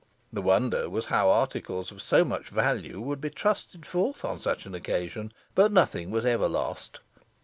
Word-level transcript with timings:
The 0.33 0.41
wonder 0.41 0.89
was 0.89 1.05
how 1.05 1.29
articles 1.29 1.91
of 1.91 2.01
so 2.01 2.25
much 2.25 2.49
value 2.49 2.99
would 2.99 3.21
be 3.21 3.29
trusted 3.29 3.85
forth 3.85 4.25
on 4.25 4.39
such 4.39 4.65
an 4.65 4.73
occasion; 4.73 5.31
but 5.53 5.71
nothing 5.71 6.09
was 6.09 6.25
ever 6.25 6.49
lost. 6.49 7.01